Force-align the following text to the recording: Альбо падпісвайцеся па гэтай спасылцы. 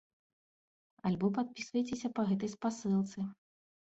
Альбо 1.09 1.27
падпісвайцеся 1.35 2.09
па 2.19 2.27
гэтай 2.29 2.49
спасылцы. 2.55 3.19